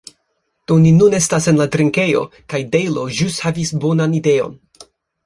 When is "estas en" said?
1.17-1.59